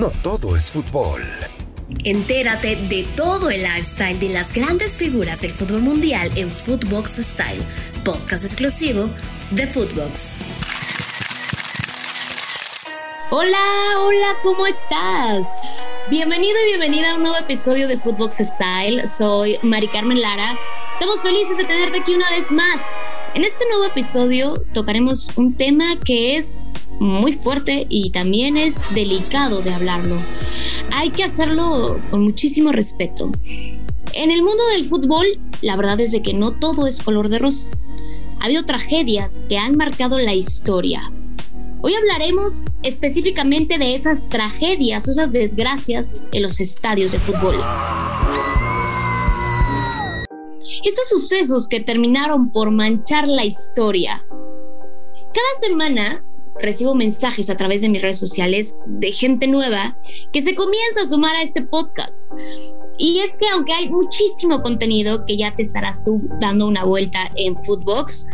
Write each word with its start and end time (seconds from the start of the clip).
no 0.00 0.10
todo 0.22 0.56
es 0.56 0.70
fútbol. 0.70 1.20
Entérate 2.04 2.74
de 2.74 3.06
todo 3.16 3.50
el 3.50 3.62
lifestyle 3.62 4.18
de 4.18 4.30
las 4.30 4.54
grandes 4.54 4.96
figuras 4.96 5.42
del 5.42 5.50
fútbol 5.50 5.82
mundial 5.82 6.30
en 6.36 6.50
Footbox 6.50 7.16
Style, 7.16 7.62
podcast 8.02 8.46
exclusivo 8.46 9.10
de 9.50 9.66
Footbox. 9.66 10.38
Hola, 13.30 13.58
hola, 13.98 14.38
¿cómo 14.42 14.66
estás? 14.66 15.44
Bienvenido 16.08 16.56
y 16.64 16.68
bienvenida 16.68 17.10
a 17.10 17.16
un 17.16 17.24
nuevo 17.24 17.36
episodio 17.36 17.86
de 17.86 17.98
Footbox 17.98 18.36
Style. 18.36 19.06
Soy 19.06 19.58
Mari 19.62 19.88
Carmen 19.88 20.22
Lara. 20.22 20.58
Estamos 20.94 21.20
felices 21.20 21.58
de 21.58 21.64
tenerte 21.64 22.00
aquí 22.00 22.14
una 22.14 22.30
vez 22.30 22.50
más. 22.52 22.80
En 23.34 23.44
este 23.44 23.68
nuevo 23.68 23.84
episodio 23.84 24.64
tocaremos 24.72 25.28
un 25.36 25.54
tema 25.58 25.84
que 26.02 26.38
es 26.38 26.68
muy 27.00 27.32
fuerte 27.32 27.86
y 27.88 28.10
también 28.10 28.56
es 28.56 28.84
delicado 28.94 29.62
de 29.62 29.72
hablarlo. 29.72 30.16
Hay 30.92 31.10
que 31.10 31.24
hacerlo 31.24 31.98
con 32.10 32.22
muchísimo 32.22 32.72
respeto. 32.72 33.32
En 34.12 34.30
el 34.30 34.42
mundo 34.42 34.62
del 34.72 34.84
fútbol, 34.84 35.26
la 35.62 35.76
verdad 35.76 35.98
es 36.00 36.12
de 36.12 36.20
que 36.20 36.34
no 36.34 36.52
todo 36.52 36.86
es 36.86 37.00
color 37.00 37.30
de 37.30 37.38
rosa. 37.38 37.68
Ha 38.38 38.44
habido 38.44 38.64
tragedias 38.64 39.46
que 39.48 39.56
han 39.56 39.76
marcado 39.76 40.18
la 40.18 40.34
historia. 40.34 41.10
Hoy 41.82 41.94
hablaremos 41.94 42.66
específicamente 42.82 43.78
de 43.78 43.94
esas 43.94 44.28
tragedias 44.28 45.08
esas 45.08 45.32
desgracias 45.32 46.20
en 46.32 46.42
los 46.42 46.60
estadios 46.60 47.12
de 47.12 47.20
fútbol. 47.20 47.56
Estos 50.84 51.08
sucesos 51.08 51.66
que 51.66 51.80
terminaron 51.80 52.52
por 52.52 52.70
manchar 52.70 53.26
la 53.26 53.46
historia. 53.46 54.22
Cada 55.32 55.68
semana 55.68 56.24
recibo 56.62 56.94
mensajes 56.94 57.50
a 57.50 57.56
través 57.56 57.80
de 57.80 57.88
mis 57.88 58.02
redes 58.02 58.18
sociales 58.18 58.76
de 58.86 59.12
gente 59.12 59.46
nueva 59.46 59.96
que 60.32 60.42
se 60.42 60.54
comienza 60.54 61.02
a 61.02 61.06
sumar 61.06 61.34
a 61.36 61.42
este 61.42 61.62
podcast. 61.62 62.30
Y 62.98 63.20
es 63.20 63.36
que 63.36 63.48
aunque 63.48 63.72
hay 63.72 63.88
muchísimo 63.88 64.62
contenido 64.62 65.24
que 65.24 65.36
ya 65.36 65.54
te 65.54 65.62
estarás 65.62 66.02
tú 66.02 66.20
dando 66.38 66.66
una 66.66 66.84
vuelta 66.84 67.30
en 67.36 67.56
Footbox, 67.56 68.26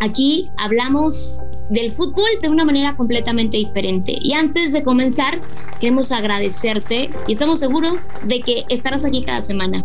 aquí 0.00 0.50
hablamos 0.56 1.42
del 1.70 1.90
fútbol 1.90 2.28
de 2.40 2.48
una 2.48 2.64
manera 2.64 2.96
completamente 2.96 3.56
diferente. 3.56 4.18
Y 4.22 4.32
antes 4.32 4.72
de 4.72 4.82
comenzar, 4.82 5.40
queremos 5.80 6.12
agradecerte 6.12 7.10
y 7.26 7.32
estamos 7.32 7.58
seguros 7.58 8.08
de 8.24 8.40
que 8.40 8.64
estarás 8.68 9.04
aquí 9.04 9.22
cada 9.22 9.40
semana. 9.40 9.84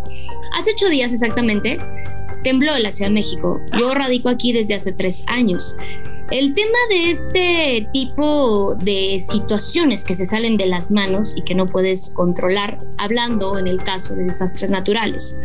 Hace 0.57 0.71
ocho 0.71 0.89
días 0.89 1.11
exactamente, 1.11 1.79
tembló 2.43 2.77
la 2.77 2.91
Ciudad 2.91 3.09
de 3.09 3.15
México. 3.15 3.59
Yo 3.77 3.93
radico 3.93 4.29
aquí 4.29 4.53
desde 4.53 4.75
hace 4.75 4.91
tres 4.91 5.23
años. 5.27 5.75
El 6.31 6.53
tema 6.53 6.77
de 6.89 7.11
este 7.11 7.89
tipo 7.91 8.75
de 8.75 9.19
situaciones 9.19 10.03
que 10.03 10.13
se 10.13 10.25
salen 10.25 10.57
de 10.57 10.65
las 10.65 10.91
manos 10.91 11.35
y 11.37 11.43
que 11.43 11.53
no 11.53 11.67
puedes 11.67 12.09
controlar, 12.09 12.79
hablando 12.97 13.57
en 13.57 13.67
el 13.67 13.83
caso 13.83 14.15
de 14.15 14.23
desastres 14.23 14.71
naturales. 14.71 15.37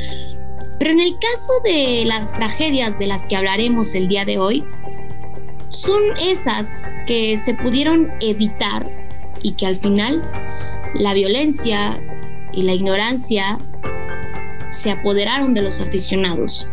Pero 0.79 0.93
en 0.93 1.01
el 1.01 1.13
caso 1.19 1.53
de 1.65 2.05
las 2.07 2.33
tragedias 2.33 2.99
de 2.99 3.07
las 3.07 3.27
que 3.27 3.37
hablaremos 3.37 3.95
el 3.95 4.09
día 4.09 4.25
de 4.25 4.39
hoy, 4.39 4.65
son 5.69 6.03
esas 6.21 6.87
que 7.07 7.37
se 7.37 7.55
pudieron 7.55 8.11
evitar 8.21 8.89
y 9.43 9.53
que 9.53 9.67
al 9.67 9.77
final 9.77 10.23
la 10.95 11.13
violencia 11.13 12.01
y 12.53 12.63
la 12.63 12.73
ignorancia 12.73 13.59
se 14.71 14.91
apoderaron 14.91 15.55
de 15.55 15.63
los 15.63 15.81
aficionados. 15.81 16.71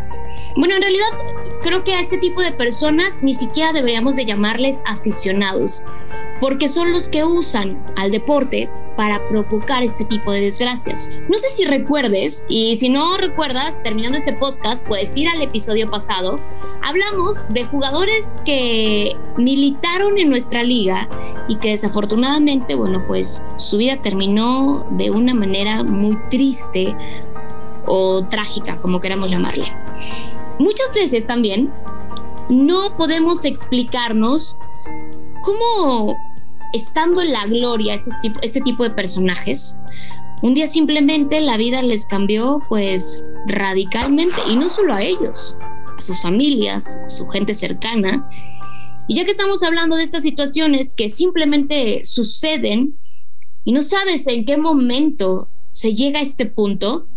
Bueno, 0.56 0.76
en 0.76 0.82
realidad 0.82 1.06
creo 1.62 1.84
que 1.84 1.94
a 1.94 2.00
este 2.00 2.18
tipo 2.18 2.42
de 2.42 2.52
personas 2.52 3.22
ni 3.22 3.34
siquiera 3.34 3.74
deberíamos 3.74 4.16
de 4.16 4.26
llamarles 4.26 4.82
aficionados, 4.86 5.84
porque 6.40 6.68
son 6.68 6.92
los 6.92 7.10
que 7.10 7.24
usan 7.24 7.84
al 7.98 8.12
deporte 8.12 8.70
para 8.96 9.28
provocar 9.30 9.84
este 9.84 10.06
tipo 10.06 10.32
de 10.32 10.42
desgracias. 10.42 11.10
No 11.30 11.38
sé 11.38 11.50
si 11.50 11.66
recuerdes, 11.66 12.46
y 12.50 12.76
si 12.76 12.90
no 12.90 13.18
recuerdas, 13.18 13.82
terminando 13.84 14.18
este 14.18 14.34
podcast, 14.34 14.88
puedes 14.88 15.16
ir 15.18 15.28
al 15.28 15.42
episodio 15.42 15.90
pasado. 15.90 16.40
Hablamos 16.84 17.52
de 17.54 17.66
jugadores 17.66 18.38
que 18.46 19.16
militaron 19.38 20.18
en 20.18 20.30
nuestra 20.30 20.64
liga 20.64 21.10
y 21.48 21.56
que 21.56 21.72
desafortunadamente, 21.72 22.76
bueno, 22.76 23.04
pues 23.08 23.46
su 23.58 23.78
vida 23.78 24.02
terminó 24.02 24.86
de 24.92 25.12
una 25.12 25.34
manera 25.34 25.84
muy 25.84 26.18
triste 26.30 26.96
o 27.88 28.26
trágica, 28.26 28.80
como 28.80 29.00
queramos 29.00 29.32
llamarle. 29.32 29.66
Muchas 30.60 30.94
veces 30.94 31.28
también 31.28 31.72
no 32.50 32.96
podemos 32.98 33.46
explicarnos 33.46 34.58
cómo 35.44 36.18
estando 36.74 37.22
en 37.22 37.32
la 37.32 37.46
gloria 37.46 37.94
estos 37.94 38.14
tipo, 38.22 38.40
este 38.42 38.62
tipo 38.62 38.84
de 38.84 38.90
personajes, 38.90 39.80
un 40.42 40.54
día 40.54 40.68
simplemente 40.68 41.40
la 41.42 41.58
vida 41.58 41.82
les 41.82 42.06
cambió 42.06 42.62
pues 42.70 43.24
radicalmente 43.48 44.36
y 44.50 44.56
no 44.56 44.68
solo 44.68 44.94
a 44.94 45.02
ellos, 45.02 45.58
a 45.98 46.02
sus 46.02 46.22
familias, 46.22 47.00
a 47.06 47.10
su 47.10 47.28
gente 47.28 47.54
cercana. 47.54 48.30
Y 49.08 49.16
ya 49.16 49.26
que 49.26 49.32
estamos 49.32 49.64
hablando 49.64 49.96
de 49.96 50.04
estas 50.04 50.24
situaciones 50.24 50.94
que 50.94 51.10
simplemente 51.10 52.02
suceden 52.06 53.00
y 53.64 53.72
no 53.72 53.82
sabes 53.82 54.28
en 54.28 54.46
qué 54.46 54.58
momento 54.58 55.50
se 55.72 55.94
llega 55.94 56.20
a 56.20 56.24
este 56.24 56.46
punto, 56.46 57.08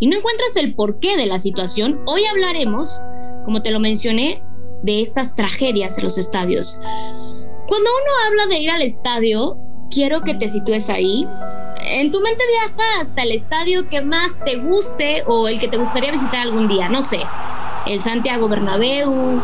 y 0.00 0.06
no 0.06 0.16
encuentras 0.16 0.56
el 0.56 0.74
porqué 0.74 1.16
de 1.16 1.26
la 1.26 1.38
situación, 1.38 2.00
hoy 2.06 2.24
hablaremos, 2.24 3.02
como 3.44 3.62
te 3.62 3.70
lo 3.70 3.80
mencioné, 3.80 4.42
de 4.82 5.00
estas 5.00 5.34
tragedias 5.34 5.98
en 5.98 6.04
los 6.04 6.18
estadios. 6.18 6.80
Cuando 7.66 7.90
uno 7.90 8.12
habla 8.26 8.46
de 8.46 8.60
ir 8.60 8.70
al 8.70 8.82
estadio, 8.82 9.58
quiero 9.90 10.20
que 10.22 10.34
te 10.34 10.48
sitúes 10.48 10.88
ahí. 10.88 11.26
En 11.80 12.10
tu 12.10 12.20
mente 12.20 12.44
viaja 12.48 13.00
hasta 13.00 13.22
el 13.22 13.32
estadio 13.32 13.88
que 13.88 14.02
más 14.02 14.44
te 14.44 14.56
guste 14.56 15.24
o 15.26 15.48
el 15.48 15.58
que 15.58 15.68
te 15.68 15.78
gustaría 15.78 16.10
visitar 16.10 16.42
algún 16.42 16.68
día, 16.68 16.88
no 16.88 17.02
sé, 17.02 17.20
el 17.86 18.02
Santiago 18.02 18.48
Bernabéu, 18.48 19.40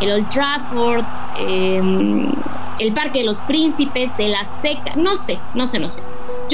el 0.00 0.12
Old 0.12 0.28
Trafford, 0.28 1.04
em, 1.38 2.32
el 2.80 2.92
Parque 2.92 3.20
de 3.20 3.26
los 3.26 3.42
Príncipes, 3.42 4.18
el 4.18 4.34
Azteca, 4.34 4.96
no 4.96 5.16
sé, 5.16 5.38
no 5.54 5.66
sé, 5.66 5.78
no 5.78 5.88
sé. 5.88 6.02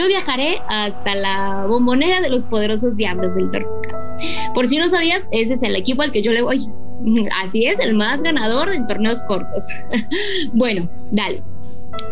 Yo 0.00 0.08
viajaré 0.08 0.62
hasta 0.66 1.14
la 1.14 1.66
bombonera 1.68 2.22
de 2.22 2.30
los 2.30 2.46
poderosos 2.46 2.96
diablos 2.96 3.34
del 3.34 3.50
Torca. 3.50 4.16
Por 4.54 4.66
si 4.66 4.78
no 4.78 4.88
sabías, 4.88 5.28
ese 5.30 5.52
es 5.52 5.62
el 5.62 5.76
equipo 5.76 6.00
al 6.00 6.10
que 6.10 6.22
yo 6.22 6.32
le 6.32 6.40
voy. 6.40 6.58
Así 7.42 7.66
es, 7.66 7.78
el 7.80 7.92
más 7.92 8.22
ganador 8.22 8.70
de 8.70 8.80
torneos 8.88 9.22
cortos. 9.24 9.62
bueno, 10.54 10.88
dale. 11.10 11.44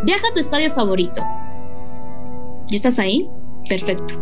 Viaja 0.05 0.23
a 0.29 0.35
tu 0.35 0.41
estadio 0.41 0.71
favorito. 0.75 1.23
¿Ya 2.67 2.77
estás 2.77 2.99
ahí? 2.99 3.27
Perfecto. 3.71 4.17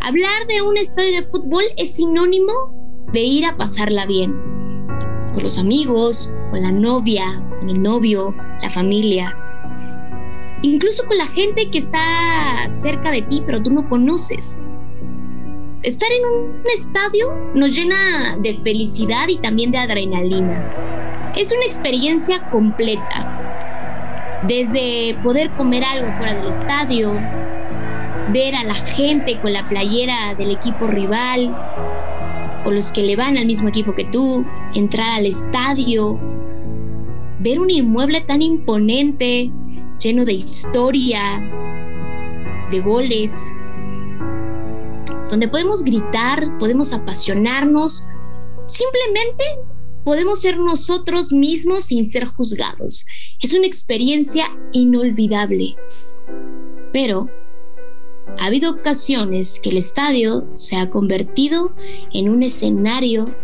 Hablar 0.00 0.46
de 0.48 0.62
un 0.62 0.76
estadio 0.76 1.20
de 1.20 1.22
fútbol 1.22 1.62
es 1.76 1.94
sinónimo 1.94 2.52
de 3.12 3.20
ir 3.20 3.46
a 3.46 3.56
pasarla 3.56 4.06
bien. 4.06 4.32
Con 5.32 5.44
los 5.44 5.56
amigos, 5.56 6.34
con 6.50 6.62
la 6.62 6.72
novia, 6.72 7.26
con 7.60 7.70
el 7.70 7.80
novio, 7.80 8.34
la 8.60 8.70
familia 8.70 9.36
incluso 10.62 11.06
con 11.06 11.18
la 11.18 11.26
gente 11.26 11.70
que 11.70 11.78
está 11.78 12.68
cerca 12.68 13.10
de 13.10 13.22
ti, 13.22 13.42
pero 13.44 13.62
tú 13.62 13.70
no 13.70 13.88
conoces. 13.88 14.60
Estar 15.82 16.08
en 16.12 16.24
un 16.24 16.62
estadio 16.72 17.34
nos 17.54 17.74
llena 17.74 18.36
de 18.40 18.54
felicidad 18.54 19.28
y 19.28 19.36
también 19.36 19.72
de 19.72 19.78
adrenalina. 19.78 21.32
Es 21.36 21.52
una 21.52 21.64
experiencia 21.64 22.48
completa. 22.50 24.40
Desde 24.46 25.16
poder 25.22 25.50
comer 25.56 25.82
algo 25.84 26.12
fuera 26.12 26.34
del 26.34 26.48
estadio, 26.48 27.12
ver 28.32 28.54
a 28.54 28.64
la 28.64 28.74
gente 28.74 29.40
con 29.40 29.52
la 29.52 29.68
playera 29.68 30.34
del 30.38 30.52
equipo 30.52 30.86
rival 30.86 31.54
o 32.64 32.70
los 32.70 32.92
que 32.92 33.02
le 33.02 33.16
van 33.16 33.36
al 33.36 33.46
mismo 33.46 33.68
equipo 33.68 33.94
que 33.94 34.04
tú, 34.04 34.46
entrar 34.74 35.18
al 35.18 35.26
estadio, 35.26 36.18
ver 37.40 37.58
un 37.58 37.70
inmueble 37.70 38.20
tan 38.20 38.40
imponente, 38.40 39.50
lleno 39.98 40.24
de 40.24 40.32
historia, 40.32 41.22
de 42.70 42.80
goles, 42.80 43.52
donde 45.30 45.48
podemos 45.48 45.82
gritar, 45.82 46.58
podemos 46.58 46.92
apasionarnos, 46.92 48.06
simplemente 48.66 49.44
podemos 50.04 50.40
ser 50.40 50.58
nosotros 50.58 51.32
mismos 51.32 51.84
sin 51.84 52.10
ser 52.10 52.26
juzgados. 52.26 53.06
Es 53.40 53.54
una 53.54 53.66
experiencia 53.66 54.46
inolvidable. 54.72 55.76
Pero 56.92 57.30
ha 58.38 58.46
habido 58.46 58.70
ocasiones 58.70 59.60
que 59.60 59.70
el 59.70 59.78
estadio 59.78 60.46
se 60.54 60.76
ha 60.76 60.90
convertido 60.90 61.74
en 62.12 62.28
un 62.28 62.42
escenario 62.42 63.34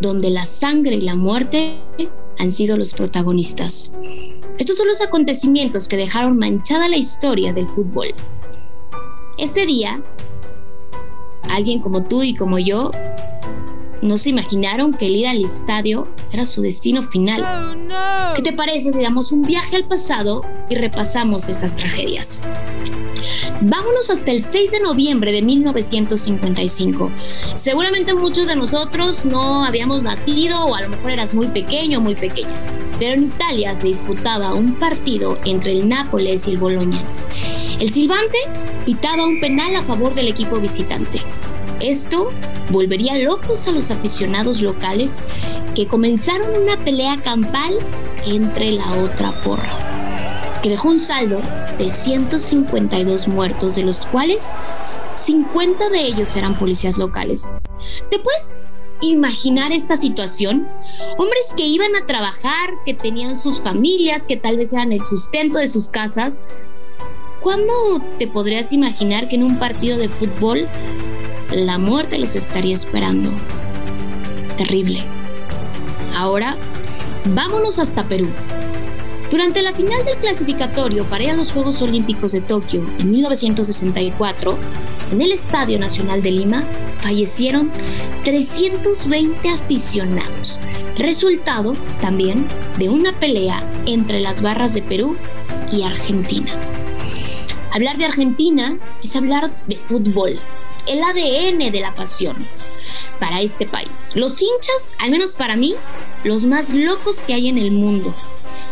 donde 0.00 0.30
la 0.30 0.46
sangre 0.46 0.96
y 0.96 1.00
la 1.00 1.14
muerte 1.14 1.74
han 2.38 2.52
sido 2.52 2.76
los 2.76 2.94
protagonistas. 2.94 3.90
Estos 4.68 4.76
son 4.76 4.88
los 4.88 5.00
acontecimientos 5.00 5.88
que 5.88 5.96
dejaron 5.96 6.36
manchada 6.36 6.90
la 6.90 6.98
historia 6.98 7.54
del 7.54 7.66
fútbol. 7.66 8.08
Ese 9.38 9.64
día, 9.64 10.02
alguien 11.48 11.80
como 11.80 12.04
tú 12.04 12.22
y 12.22 12.34
como 12.36 12.58
yo 12.58 12.90
no 14.02 14.18
se 14.18 14.28
imaginaron 14.28 14.92
que 14.92 15.06
el 15.06 15.16
ir 15.16 15.26
al 15.26 15.42
estadio 15.42 16.06
era 16.32 16.44
su 16.44 16.60
destino 16.60 17.02
final. 17.02 17.88
Oh, 17.90 18.34
¿Qué 18.34 18.42
te 18.42 18.52
parece 18.52 18.92
si 18.92 19.00
damos 19.00 19.32
un 19.32 19.40
viaje 19.40 19.74
al 19.74 19.88
pasado 19.88 20.42
y 20.68 20.74
repasamos 20.74 21.48
estas 21.48 21.74
tragedias? 21.74 22.42
Vámonos 23.60 24.08
hasta 24.08 24.30
el 24.30 24.44
6 24.44 24.70
de 24.70 24.80
noviembre 24.80 25.32
de 25.32 25.42
1955. 25.42 27.10
Seguramente 27.56 28.14
muchos 28.14 28.46
de 28.46 28.54
nosotros 28.54 29.24
no 29.24 29.64
habíamos 29.64 30.04
nacido 30.04 30.64
o 30.64 30.76
a 30.76 30.82
lo 30.82 30.90
mejor 30.90 31.10
eras 31.10 31.34
muy 31.34 31.48
pequeño 31.48 31.98
o 31.98 32.00
muy 32.00 32.14
pequeña, 32.14 32.54
pero 33.00 33.14
en 33.14 33.24
Italia 33.24 33.74
se 33.74 33.88
disputaba 33.88 34.54
un 34.54 34.76
partido 34.76 35.36
entre 35.44 35.72
el 35.72 35.88
Nápoles 35.88 36.46
y 36.46 36.52
el 36.52 36.58
Boloña. 36.58 37.02
El 37.80 37.92
silbante 37.92 38.38
pitaba 38.86 39.26
un 39.26 39.40
penal 39.40 39.74
a 39.74 39.82
favor 39.82 40.14
del 40.14 40.28
equipo 40.28 40.60
visitante. 40.60 41.20
Esto 41.80 42.30
volvería 42.70 43.18
locos 43.18 43.66
a 43.66 43.72
los 43.72 43.90
aficionados 43.90 44.62
locales 44.62 45.24
que 45.74 45.88
comenzaron 45.88 46.62
una 46.62 46.76
pelea 46.84 47.20
campal 47.22 47.76
entre 48.24 48.70
la 48.70 48.88
otra 49.02 49.32
porra 49.42 49.97
que 50.62 50.70
dejó 50.70 50.88
un 50.88 50.98
saldo 50.98 51.40
de 51.78 51.90
152 51.90 53.28
muertos, 53.28 53.74
de 53.76 53.84
los 53.84 54.06
cuales 54.06 54.52
50 55.14 55.90
de 55.90 56.00
ellos 56.00 56.34
eran 56.36 56.58
policías 56.58 56.98
locales. 56.98 57.46
¿Te 58.10 58.18
puedes 58.18 58.56
imaginar 59.00 59.72
esta 59.72 59.96
situación? 59.96 60.68
Hombres 61.16 61.54
que 61.56 61.66
iban 61.66 61.94
a 61.96 62.06
trabajar, 62.06 62.70
que 62.84 62.94
tenían 62.94 63.34
sus 63.34 63.60
familias, 63.60 64.26
que 64.26 64.36
tal 64.36 64.56
vez 64.56 64.72
eran 64.72 64.92
el 64.92 65.04
sustento 65.04 65.58
de 65.58 65.68
sus 65.68 65.88
casas. 65.88 66.44
¿Cuándo 67.40 67.72
te 68.18 68.26
podrías 68.26 68.72
imaginar 68.72 69.28
que 69.28 69.36
en 69.36 69.44
un 69.44 69.58
partido 69.58 69.96
de 69.96 70.08
fútbol 70.08 70.68
la 71.52 71.78
muerte 71.78 72.18
los 72.18 72.34
estaría 72.34 72.74
esperando? 72.74 73.30
Terrible. 74.56 75.04
Ahora, 76.16 76.56
vámonos 77.24 77.78
hasta 77.78 78.08
Perú 78.08 78.28
durante 79.30 79.62
la 79.62 79.74
final 79.74 80.04
del 80.06 80.16
clasificatorio 80.16 81.08
para 81.08 81.24
ir 81.24 81.30
a 81.30 81.36
los 81.36 81.52
Juegos 81.52 81.82
Olímpicos 81.82 82.32
de 82.32 82.40
Tokio 82.40 82.80
en 82.98 83.10
1964, 83.10 84.58
en 85.12 85.20
el 85.20 85.32
Estadio 85.32 85.78
Nacional 85.78 86.22
de 86.22 86.30
Lima, 86.30 86.66
fallecieron 87.00 87.70
320 88.24 89.50
aficionados, 89.50 90.60
resultado 90.96 91.74
también 92.00 92.46
de 92.78 92.88
una 92.88 93.18
pelea 93.20 93.62
entre 93.86 94.20
las 94.20 94.40
barras 94.40 94.72
de 94.72 94.82
Perú 94.82 95.18
y 95.72 95.82
Argentina. 95.82 96.50
Hablar 97.72 97.98
de 97.98 98.06
Argentina 98.06 98.78
es 99.04 99.14
hablar 99.14 99.50
de 99.66 99.76
fútbol, 99.76 100.38
el 100.86 101.02
ADN 101.02 101.70
de 101.70 101.80
la 101.80 101.94
pasión 101.94 102.34
para 103.20 103.42
este 103.42 103.66
país. 103.66 104.10
Los 104.14 104.40
hinchas, 104.40 104.94
al 104.98 105.10
menos 105.10 105.34
para 105.34 105.54
mí, 105.54 105.74
los 106.24 106.46
más 106.46 106.72
locos 106.72 107.22
que 107.22 107.34
hay 107.34 107.48
en 107.48 107.58
el 107.58 107.72
mundo 107.72 108.14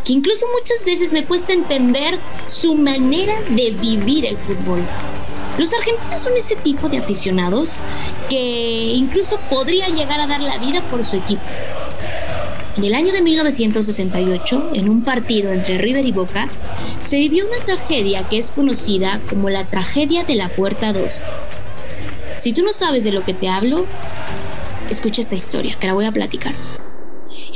que 0.06 0.12
incluso 0.12 0.46
muchas 0.56 0.84
veces 0.84 1.12
me 1.12 1.26
cuesta 1.26 1.52
entender 1.52 2.20
su 2.46 2.76
manera 2.76 3.34
de 3.50 3.72
vivir 3.72 4.24
el 4.24 4.36
fútbol. 4.36 4.80
Los 5.58 5.74
argentinos 5.74 6.20
son 6.20 6.36
ese 6.36 6.54
tipo 6.54 6.88
de 6.88 6.98
aficionados 6.98 7.80
que 8.28 8.92
incluso 8.94 9.40
podría 9.50 9.88
llegar 9.88 10.20
a 10.20 10.28
dar 10.28 10.40
la 10.40 10.58
vida 10.58 10.88
por 10.90 11.02
su 11.02 11.16
equipo. 11.16 11.42
En 12.76 12.84
el 12.84 12.94
año 12.94 13.12
de 13.12 13.20
1968, 13.20 14.70
en 14.74 14.88
un 14.88 15.02
partido 15.02 15.50
entre 15.50 15.78
River 15.78 16.06
y 16.06 16.12
Boca, 16.12 16.48
se 17.00 17.16
vivió 17.16 17.46
una 17.46 17.64
tragedia 17.64 18.22
que 18.28 18.38
es 18.38 18.52
conocida 18.52 19.20
como 19.28 19.50
la 19.50 19.68
tragedia 19.68 20.22
de 20.22 20.36
la 20.36 20.54
Puerta 20.54 20.92
2. 20.92 21.22
Si 22.36 22.52
tú 22.52 22.62
no 22.62 22.70
sabes 22.70 23.02
de 23.02 23.12
lo 23.12 23.24
que 23.24 23.34
te 23.34 23.48
hablo, 23.48 23.86
escucha 24.88 25.22
esta 25.22 25.34
historia, 25.34 25.74
te 25.80 25.88
la 25.88 25.94
voy 25.94 26.04
a 26.04 26.12
platicar. 26.12 26.52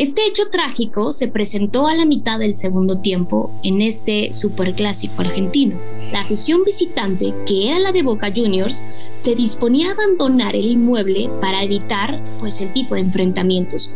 Este 0.01 0.27
hecho 0.27 0.49
trágico 0.49 1.13
se 1.13 1.29
presentó 1.29 1.87
a 1.87 1.95
la 1.95 2.07
mitad 2.07 2.39
del 2.39 2.57
segundo 2.57 3.01
tiempo 3.01 3.53
en 3.63 3.83
este 3.83 4.33
superclásico 4.33 5.21
argentino. 5.21 5.79
La 6.11 6.23
afición 6.23 6.65
visitante, 6.65 7.35
que 7.45 7.69
era 7.69 7.79
la 7.79 7.93
de 7.93 8.03
Boca 8.03 8.33
Juniors, 8.35 8.83
se 9.13 9.35
disponía 9.35 9.91
a 9.91 9.93
abandonar 9.93 10.57
el 10.57 10.71
inmueble 10.71 11.31
para 11.43 11.63
evitar 11.63 12.19
pues 12.39 12.63
el 12.63 12.73
tipo 12.73 12.95
de 12.95 13.03
enfrentamientos. 13.03 13.95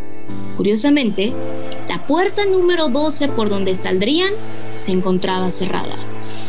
Curiosamente, 0.59 1.33
la 1.89 2.07
puerta 2.07 2.45
número 2.45 2.91
12 2.91 3.29
por 3.29 3.49
donde 3.49 3.75
saldrían 3.75 4.35
se 4.75 4.93
encontraba 4.93 5.51
cerrada 5.51 5.97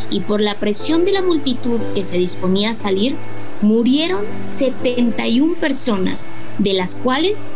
y 0.09 0.19
por 0.19 0.41
la 0.41 0.59
presión 0.59 1.05
de 1.05 1.13
la 1.13 1.21
multitud 1.21 1.79
que 1.93 2.03
se 2.03 2.17
disponía 2.17 2.71
a 2.71 2.73
salir, 2.73 3.15
murieron 3.61 4.25
71 4.41 5.61
personas, 5.61 6.33
de 6.59 6.73
las 6.73 6.95
cuales 6.95 7.51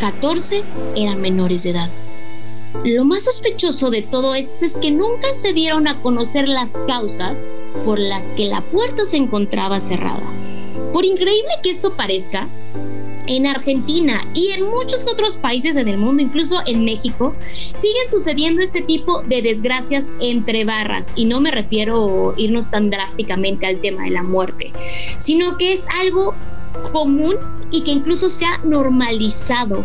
14 0.00 0.64
eran 0.96 1.20
menores 1.20 1.62
de 1.62 1.70
edad. 1.70 1.90
Lo 2.84 3.04
más 3.04 3.24
sospechoso 3.24 3.90
de 3.90 4.02
todo 4.02 4.34
esto 4.34 4.64
es 4.64 4.78
que 4.78 4.90
nunca 4.90 5.32
se 5.32 5.52
dieron 5.52 5.88
a 5.88 6.00
conocer 6.00 6.48
las 6.48 6.70
causas 6.86 7.48
por 7.84 7.98
las 7.98 8.30
que 8.30 8.46
la 8.46 8.62
puerta 8.68 9.04
se 9.04 9.16
encontraba 9.16 9.80
cerrada. 9.80 10.32
Por 10.92 11.04
increíble 11.04 11.50
que 11.62 11.70
esto 11.70 11.96
parezca, 11.96 12.48
en 13.26 13.46
Argentina 13.46 14.20
y 14.34 14.50
en 14.50 14.64
muchos 14.64 15.06
otros 15.06 15.36
países 15.36 15.76
en 15.76 15.88
el 15.88 15.98
mundo, 15.98 16.22
incluso 16.22 16.60
en 16.66 16.84
México, 16.84 17.34
sigue 17.38 18.08
sucediendo 18.08 18.62
este 18.62 18.82
tipo 18.82 19.22
de 19.22 19.40
desgracias 19.40 20.10
entre 20.20 20.64
barras. 20.64 21.12
Y 21.14 21.26
no 21.26 21.40
me 21.40 21.50
refiero 21.50 22.30
a 22.30 22.40
irnos 22.40 22.70
tan 22.70 22.90
drásticamente 22.90 23.66
al 23.66 23.80
tema 23.80 24.02
de 24.02 24.10
la 24.10 24.24
muerte, 24.24 24.72
sino 25.18 25.56
que 25.58 25.72
es 25.72 25.86
algo 26.00 26.34
común 26.92 27.36
y 27.70 27.82
que 27.82 27.92
incluso 27.92 28.28
se 28.28 28.46
ha 28.46 28.58
normalizado. 28.58 29.84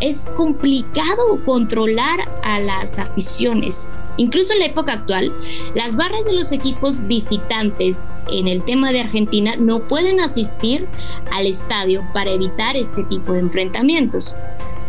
Es 0.00 0.26
complicado 0.36 1.44
controlar 1.44 2.20
a 2.42 2.60
las 2.60 2.98
aficiones. 2.98 3.90
Incluso 4.18 4.52
en 4.52 4.58
la 4.58 4.66
época 4.66 4.92
actual, 4.92 5.34
las 5.74 5.96
barras 5.96 6.24
de 6.26 6.34
los 6.34 6.52
equipos 6.52 7.06
visitantes 7.06 8.10
en 8.28 8.46
el 8.46 8.62
tema 8.64 8.92
de 8.92 9.00
Argentina 9.00 9.56
no 9.56 9.86
pueden 9.86 10.20
asistir 10.20 10.86
al 11.30 11.46
estadio 11.46 12.02
para 12.12 12.30
evitar 12.30 12.76
este 12.76 13.04
tipo 13.04 13.32
de 13.32 13.40
enfrentamientos. 13.40 14.36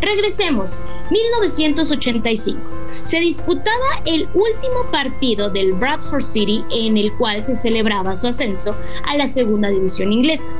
Regresemos, 0.02 0.82
1985. 1.10 2.60
Se 3.02 3.18
disputaba 3.20 4.02
el 4.04 4.28
último 4.34 4.90
partido 4.92 5.48
del 5.48 5.72
Bradford 5.72 6.22
City 6.22 6.62
en 6.76 6.98
el 6.98 7.14
cual 7.16 7.42
se 7.42 7.54
celebraba 7.54 8.14
su 8.14 8.26
ascenso 8.26 8.76
a 9.06 9.16
la 9.16 9.26
segunda 9.26 9.70
división 9.70 10.12
inglesa 10.12 10.50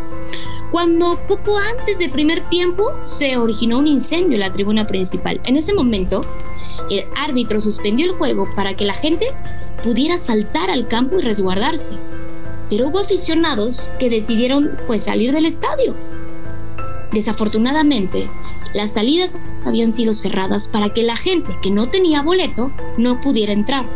cuando 0.74 1.20
poco 1.28 1.56
antes 1.56 2.00
del 2.00 2.10
primer 2.10 2.48
tiempo 2.48 2.94
se 3.04 3.36
originó 3.36 3.78
un 3.78 3.86
incendio 3.86 4.34
en 4.34 4.40
la 4.40 4.50
tribuna 4.50 4.88
principal. 4.88 5.40
En 5.44 5.56
ese 5.56 5.72
momento, 5.72 6.20
el 6.90 7.04
árbitro 7.16 7.60
suspendió 7.60 8.06
el 8.10 8.18
juego 8.18 8.48
para 8.56 8.74
que 8.74 8.84
la 8.84 8.92
gente 8.92 9.24
pudiera 9.84 10.18
saltar 10.18 10.72
al 10.72 10.88
campo 10.88 11.16
y 11.16 11.22
resguardarse. 11.22 11.92
Pero 12.68 12.88
hubo 12.88 12.98
aficionados 12.98 13.88
que 14.00 14.10
decidieron 14.10 14.76
pues 14.88 15.04
salir 15.04 15.32
del 15.32 15.44
estadio. 15.44 15.94
Desafortunadamente, 17.12 18.28
las 18.74 18.94
salidas 18.94 19.38
habían 19.64 19.92
sido 19.92 20.12
cerradas 20.12 20.66
para 20.66 20.88
que 20.88 21.04
la 21.04 21.14
gente 21.14 21.56
que 21.62 21.70
no 21.70 21.88
tenía 21.88 22.20
boleto 22.20 22.72
no 22.98 23.20
pudiera 23.20 23.52
entrar. 23.52 23.88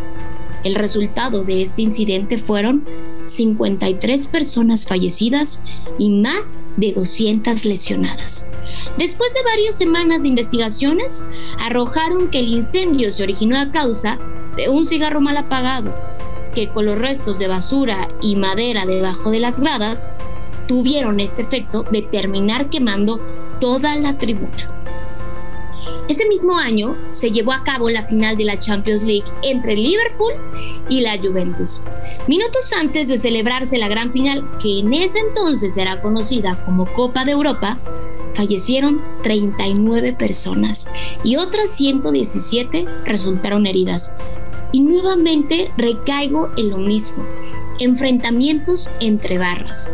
El 0.62 0.76
resultado 0.76 1.42
de 1.42 1.60
este 1.60 1.82
incidente 1.82 2.38
fueron 2.38 2.86
53 3.28 4.26
personas 4.28 4.86
fallecidas 4.86 5.62
y 5.98 6.10
más 6.10 6.60
de 6.76 6.92
200 6.92 7.64
lesionadas. 7.64 8.46
Después 8.98 9.32
de 9.34 9.42
varias 9.42 9.76
semanas 9.76 10.22
de 10.22 10.28
investigaciones, 10.28 11.24
arrojaron 11.60 12.30
que 12.30 12.40
el 12.40 12.48
incendio 12.48 13.10
se 13.10 13.22
originó 13.22 13.58
a 13.58 13.70
causa 13.72 14.18
de 14.56 14.68
un 14.68 14.84
cigarro 14.84 15.20
mal 15.20 15.36
apagado, 15.36 15.94
que 16.54 16.68
con 16.68 16.86
los 16.86 16.98
restos 16.98 17.38
de 17.38 17.48
basura 17.48 18.08
y 18.20 18.36
madera 18.36 18.86
debajo 18.86 19.30
de 19.30 19.40
las 19.40 19.60
gradas 19.60 20.10
tuvieron 20.66 21.20
este 21.20 21.42
efecto 21.42 21.84
de 21.90 22.02
terminar 22.02 22.70
quemando 22.70 23.20
toda 23.60 23.96
la 23.96 24.18
tribuna. 24.18 24.77
Ese 26.08 26.26
mismo 26.26 26.56
año 26.56 26.96
se 27.12 27.30
llevó 27.30 27.52
a 27.52 27.64
cabo 27.64 27.90
la 27.90 28.02
final 28.02 28.36
de 28.36 28.44
la 28.44 28.58
Champions 28.58 29.02
League 29.02 29.26
entre 29.42 29.76
Liverpool 29.76 30.32
y 30.88 31.00
la 31.00 31.18
Juventus. 31.18 31.82
Minutos 32.26 32.72
antes 32.72 33.08
de 33.08 33.18
celebrarse 33.18 33.78
la 33.78 33.88
gran 33.88 34.12
final, 34.12 34.48
que 34.58 34.78
en 34.80 34.92
ese 34.94 35.18
entonces 35.18 35.76
era 35.76 36.00
conocida 36.00 36.64
como 36.64 36.92
Copa 36.92 37.24
de 37.24 37.32
Europa, 37.32 37.78
fallecieron 38.34 39.02
39 39.22 40.12
personas 40.12 40.88
y 41.24 41.36
otras 41.36 41.70
117 41.70 42.86
resultaron 43.04 43.66
heridas. 43.66 44.14
Y 44.70 44.82
nuevamente 44.82 45.72
recaigo 45.76 46.50
en 46.56 46.70
lo 46.70 46.78
mismo, 46.78 47.24
enfrentamientos 47.80 48.90
entre 49.00 49.38
barras. 49.38 49.90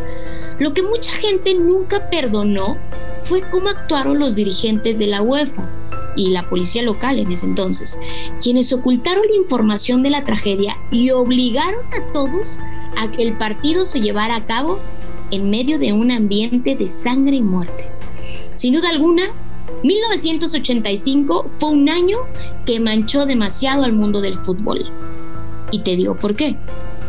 Lo 0.59 0.75
que 0.75 0.83
mucha 0.83 1.11
gente 1.13 1.55
nunca 1.55 2.11
perdonó 2.11 2.77
fue 3.25 3.43
cómo 3.51 3.71
actuaron 3.71 4.19
los 4.19 4.37
dirigentes 4.37 4.99
de 4.99 5.07
la 5.07 5.23
UEFA 5.23 5.69
y 6.17 6.31
la 6.31 6.49
policía 6.49 6.83
local 6.83 7.19
en 7.19 7.33
ese 7.33 7.47
entonces, 7.47 7.99
quienes 8.41 8.73
ocultaron 8.73 9.25
la 9.29 9.37
información 9.37 10.03
de 10.03 10.11
la 10.11 10.25
tragedia 10.25 10.77
y 10.91 11.11
obligaron 11.11 11.85
a 11.87 12.13
todos 12.13 12.61
a 12.97 13.11
que 13.11 13.23
el 13.23 13.37
partido 13.39 13.85
se 13.85 14.01
llevara 14.01 14.37
a 14.37 14.45
cabo 14.45 14.81
en 15.31 15.51
medio 15.51 15.79
de 15.79 15.93
un 15.93 16.11
ambiente 16.11 16.77
de 16.77 16.87
sangre 16.87 17.37
y 17.37 17.43
muerte. 17.43 17.91
Sin 18.55 18.75
duda 18.75 18.91
alguna, 18.91 19.25
1985 19.83 21.47
fue 21.49 21.71
un 21.71 21.89
año 21.89 22.19
que 22.67 22.79
manchó 22.79 23.27
demasiado 23.27 23.85
al 23.85 23.93
mundo 23.93 24.21
del 24.21 24.35
fútbol. 24.35 24.91
Y 25.73 25.81
te 25.81 25.97
digo 25.97 26.17
por 26.17 26.37
qué. 26.37 26.57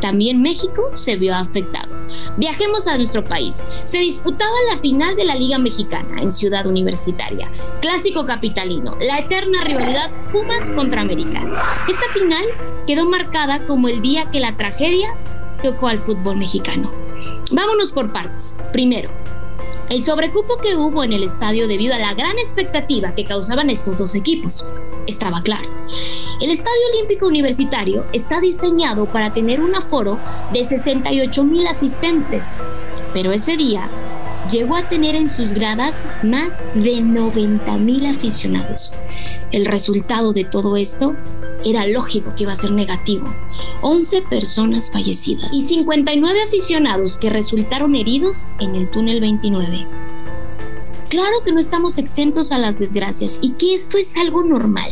También 0.02 0.42
México 0.42 0.90
se 0.94 1.18
vio 1.18 1.36
afectado. 1.36 1.95
Viajemos 2.38 2.88
a 2.88 2.98
nuestro 2.98 3.24
país. 3.24 3.64
Se 3.84 4.00
disputaba 4.00 4.52
la 4.72 4.78
final 4.78 5.16
de 5.16 5.26
la 5.26 5.36
Liga 5.36 5.58
Mexicana 5.58 6.22
en 6.22 6.32
Ciudad 6.32 6.66
Universitaria. 6.66 7.52
Clásico 7.82 8.26
capitalino, 8.26 8.98
la 9.02 9.20
eterna 9.20 9.64
rivalidad 9.64 10.12
Pumas 10.32 10.72
contra 10.72 11.02
América. 11.02 11.40
Esta 11.88 12.14
final 12.14 12.46
quedó 12.88 13.06
marcada 13.06 13.66
como 13.66 13.88
el 13.88 14.02
día 14.02 14.30
que 14.32 14.40
la 14.40 14.58
tragedia 14.58 15.18
tocó 15.64 15.88
al 15.88 16.00
fútbol 16.00 16.38
mexicano. 16.38 16.92
Vámonos 17.52 17.92
por 17.92 18.12
partes. 18.12 18.58
Primero, 18.72 19.12
el 19.90 20.04
sobrecupo 20.04 20.58
que 20.58 20.76
hubo 20.76 21.04
en 21.04 21.14
el 21.14 21.24
estadio 21.24 21.68
debido 21.68 21.94
a 21.94 22.00
la 22.00 22.14
gran 22.14 22.38
expectativa 22.40 23.14
que 23.14 23.26
causaban 23.26 23.70
estos 23.70 23.98
dos 23.98 24.16
equipos. 24.16 24.66
Estaba 25.08 25.40
claro. 25.42 25.75
El 26.42 26.52
Estadio 26.52 26.82
Olímpico 26.94 27.28
Universitario 27.28 28.06
está 28.12 28.42
diseñado 28.42 29.06
para 29.06 29.32
tener 29.32 29.62
un 29.62 29.74
aforo 29.74 30.20
de 30.52 30.66
68 30.66 31.44
mil 31.46 31.66
asistentes, 31.66 32.58
pero 33.14 33.32
ese 33.32 33.56
día 33.56 33.90
llegó 34.52 34.76
a 34.76 34.88
tener 34.90 35.16
en 35.16 35.30
sus 35.30 35.54
gradas 35.54 36.04
más 36.24 36.60
de 36.76 37.00
90 37.00 37.78
mil 37.78 38.06
aficionados. 38.06 38.94
El 39.54 39.66
resultado 39.66 40.34
de 40.34 40.44
todo 40.44 40.76
esto 40.76 41.16
era 41.64 41.88
lógico 41.88 42.34
que 42.36 42.44
iba 42.44 42.52
a 42.52 42.58
ser 42.58 42.72
negativo. 42.72 43.34
11 43.82 44.24
personas 44.24 44.92
fallecidas 44.92 45.54
y 45.54 45.62
59 45.62 46.38
aficionados 46.46 47.18
que 47.18 47.30
resultaron 47.30 47.96
heridos 47.96 48.48
en 48.60 48.76
el 48.76 48.92
túnel 48.92 49.22
29. 49.22 49.88
Claro 51.10 51.36
que 51.46 51.54
no 51.54 51.60
estamos 51.60 51.98
exentos 51.98 52.52
a 52.52 52.58
las 52.58 52.80
desgracias 52.80 53.40
y 53.42 53.52
que 53.52 53.74
esto 53.74 53.98
es 53.98 54.18
algo 54.18 54.44
normal. 54.44 54.92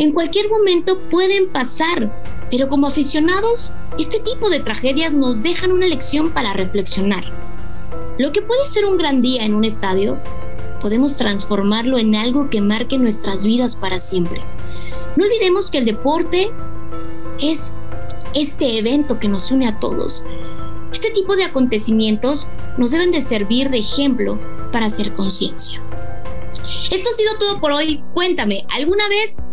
En 0.00 0.12
cualquier 0.12 0.48
momento 0.48 0.98
pueden 1.10 1.52
pasar, 1.52 2.10
pero 2.50 2.70
como 2.70 2.86
aficionados, 2.86 3.74
este 3.98 4.18
tipo 4.18 4.48
de 4.48 4.60
tragedias 4.60 5.12
nos 5.12 5.42
dejan 5.42 5.72
una 5.72 5.86
lección 5.86 6.32
para 6.32 6.54
reflexionar. 6.54 7.22
Lo 8.18 8.32
que 8.32 8.40
puede 8.40 8.64
ser 8.64 8.86
un 8.86 8.96
gran 8.96 9.20
día 9.20 9.44
en 9.44 9.54
un 9.54 9.62
estadio, 9.62 10.18
podemos 10.80 11.18
transformarlo 11.18 11.98
en 11.98 12.14
algo 12.14 12.48
que 12.48 12.62
marque 12.62 12.96
nuestras 12.96 13.44
vidas 13.44 13.76
para 13.76 13.98
siempre. 13.98 14.40
No 15.16 15.24
olvidemos 15.24 15.70
que 15.70 15.76
el 15.76 15.84
deporte 15.84 16.50
es 17.38 17.74
este 18.34 18.78
evento 18.78 19.18
que 19.18 19.28
nos 19.28 19.50
une 19.50 19.68
a 19.68 19.78
todos. 19.80 20.24
Este 20.94 21.10
tipo 21.10 21.36
de 21.36 21.44
acontecimientos 21.44 22.48
nos 22.78 22.92
deben 22.92 23.12
de 23.12 23.20
servir 23.20 23.68
de 23.68 23.80
ejemplo 23.80 24.40
para 24.72 24.86
hacer 24.86 25.12
conciencia. 25.12 25.82
Esto 26.90 27.10
ha 27.10 27.12
sido 27.12 27.36
todo 27.38 27.60
por 27.60 27.72
hoy. 27.72 28.02
Cuéntame, 28.14 28.64
¿alguna 28.74 29.06
vez 29.10 29.46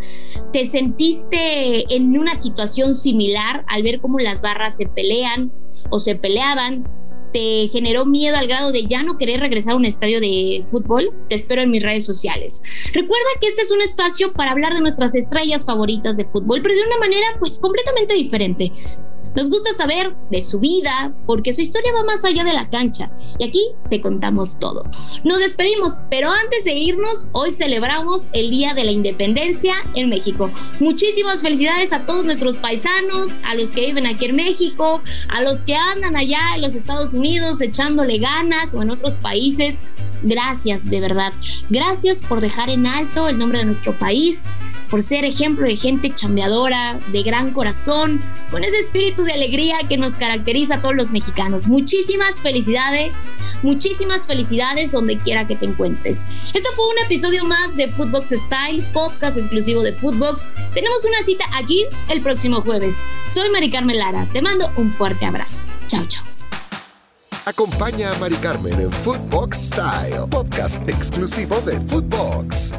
te 0.51 0.66
sentiste 0.66 1.94
en 1.96 2.18
una 2.18 2.36
situación 2.36 2.94
similar 2.94 3.63
al 3.68 3.84
ver 3.84 4.00
cómo 4.00 4.20
las 4.20 4.42
barras 4.42 4.77
se 4.77 4.88
pelean 4.88 5.51
o 5.89 6.00
se 6.00 6.16
peleaban 6.16 6.86
te 7.34 7.68
generó 7.72 8.06
miedo 8.06 8.38
al 8.38 8.48
grado 8.48 8.72
de 8.72 8.86
ya 8.86 9.04
no 9.04 9.18
querer 9.18 9.39
regresar 9.39 9.74
a 9.74 9.77
un 9.77 9.86
estadio 9.86 10.20
de 10.20 10.62
fútbol, 10.70 11.13
te 11.27 11.36
espero 11.36 11.62
en 11.62 11.72
mis 11.72 11.84
redes 11.84 12.06
sociales. 12.06 12.62
Recuerda 12.94 13.27
que 13.39 13.48
este 13.48 13.62
es 13.62 13.72
un 13.72 13.82
espacio 13.82 14.34
para 14.34 14.51
hablar 14.51 14.74
de 14.74 14.82
nuestras 14.82 15.16
estrellas 15.16 15.66
favoritas 15.66 16.18
de 16.18 16.25
fútbol, 16.25 16.62
pero 16.62 16.75
de 16.75 16.88
una 16.88 16.98
manera 17.00 17.27
pues 17.39 17.60
completamente 17.60 18.16
diferente. 18.16 18.72
Nos 19.36 19.50
gusta 19.50 19.74
saber 19.75 20.15
de 20.31 20.41
su 20.41 20.60
vida 20.60 21.13
porque 21.25 21.53
su 21.53 21.62
historia 21.62 21.93
va 21.93 22.03
más 22.03 22.25
allá 22.25 22.43
de 22.43 22.53
la 22.53 22.69
cancha 22.69 23.12
y 23.38 23.43
aquí 23.43 23.62
te 23.89 24.01
contamos 24.01 24.60
todo. 24.60 24.84
Nos 25.24 25.39
despedimos, 25.39 26.01
pero 26.10 26.29
antes 26.29 26.63
de 26.63 26.74
irnos, 26.74 27.29
hoy 27.34 27.51
celebramos 27.51 28.29
el 28.34 28.50
Día 28.50 28.74
de 28.74 28.84
la 28.84 28.91
Independencia 28.91 29.75
en 29.96 30.10
México. 30.10 30.50
Muchísimas 30.79 31.41
felicidades 31.41 31.93
a 31.93 32.05
todos 32.05 32.25
nuestros 32.25 32.57
paisanos, 32.57 33.31
a 33.46 33.55
los 33.55 33.72
que 33.72 33.86
viven 33.86 34.07
aquí 34.07 34.25
en 34.25 34.36
México, 34.36 35.01
a 35.29 35.41
los 35.41 35.65
que 35.65 35.75
andan 35.75 36.15
allá 36.15 36.39
en 36.55 36.62
los 36.62 36.75
Estados 36.75 37.13
Unidos 37.13 37.62
echándole 37.62 38.17
ganas 38.17 38.74
o 38.74 38.81
en 38.81 38.91
otros 38.91 39.15
países. 39.15 39.81
Gracias, 40.24 40.89
de 40.89 41.00
verdad. 41.00 41.31
Gracias 41.69 42.22
por 42.22 42.41
dejar 42.41 42.69
en 42.69 42.88
alto 42.88 43.27
el 43.27 43.38
nombre 43.38 43.60
de 43.60 43.65
nuestro 43.65 43.98
país 43.98 44.43
por 44.89 45.01
ser 45.01 45.25
ejemplo 45.25 45.65
de 45.65 45.75
gente 45.75 46.13
chambeadora, 46.13 47.00
de 47.12 47.24
gran 47.24 47.51
corazón, 47.51 48.22
con 48.51 48.63
ese 48.63 48.77
espíritu 48.77 49.24
de 49.24 49.34
alegría 49.34 49.77
que 49.88 49.98
nos 49.98 50.17
caracteriza 50.17 50.75
a 50.75 50.82
todos 50.82 50.96
los 50.96 51.12
mexicanos. 51.12 51.67
Muchísimas 51.67 52.41
felicidades, 52.41 53.13
muchísimas 53.63 54.27
felicidades 54.27 54.91
donde 54.91 55.17
quiera 55.17 55.48
que 55.48 55.56
te 55.56 55.65
encuentres. 55.65 56.27
Esto 56.53 56.70
fue 56.75 56.88
un 56.88 57.00
episodio 57.06 57.44
más 57.46 57.75
de 57.75 57.89
Footbox 57.89 58.29
Style, 58.29 58.84
podcast 58.94 59.38
exclusivo 59.38 59.82
de 59.82 59.94
Footbox. 59.94 60.50
Tenemos 60.74 61.03
una 61.06 61.22
cita 61.24 61.46
aquí 61.53 61.86
el 62.10 62.22
próximo 62.22 62.62
jueves. 62.62 63.01
Soy 63.27 63.50
Mari 63.50 63.70
Carmen 63.70 63.98
Lara, 63.98 64.27
te 64.32 64.41
mando 64.41 64.72
un 64.77 64.91
fuerte 64.91 65.25
abrazo. 65.25 65.65
Chao, 65.88 66.06
chao. 66.08 66.24
Acompaña 67.46 68.12
a 68.12 68.15
Mari 68.20 68.36
Carmen 68.36 68.74
en 68.79 68.91
Footbox 68.91 69.58
Style, 69.67 70.27
podcast 70.29 70.89
exclusivo 70.89 71.62
de 71.62 71.79
Footbox. 71.79 72.74